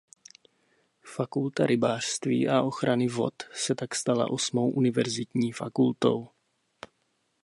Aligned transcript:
Fakulta 1.05 1.65
rybářství 1.65 2.47
a 2.47 2.61
ochrany 2.61 3.07
vod 3.07 3.33
se 3.53 3.75
tak 3.75 3.95
stala 3.95 4.29
osmou 4.31 4.69
univerzitní 4.71 5.51
fakultou. 5.51 6.29